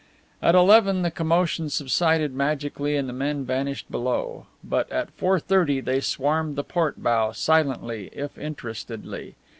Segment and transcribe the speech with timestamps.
[0.41, 5.79] At eleven the commotion subsided magically and the men vanished below, but at four thirty
[5.79, 9.35] they swarmed the port bow, silently if interestedly.